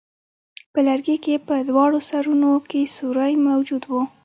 په 0.73 0.79
لرګي 0.87 1.17
کې 1.25 1.35
په 1.47 1.55
دواړو 1.69 1.99
سرونو 2.09 2.51
کې 2.69 2.91
سوری 2.97 3.33
موجود 3.47 3.83
وو. 3.91 4.01